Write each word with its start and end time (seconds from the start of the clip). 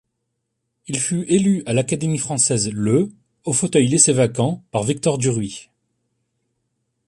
Il 0.87 0.99
fut 0.99 1.25
élu 1.31 1.61
à 1.67 1.73
l'Académie 1.73 2.17
française 2.17 2.71
le 2.73 3.11
au 3.43 3.53
fauteuil 3.53 3.87
laissé 3.87 4.11
vacant 4.13 4.63
par 4.71 4.81
Victor 4.81 5.19
Duruy. 5.19 5.69